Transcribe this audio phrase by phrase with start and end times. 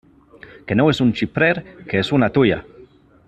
[0.69, 1.51] Que no és un xiprer,
[1.91, 2.61] que és una tuia!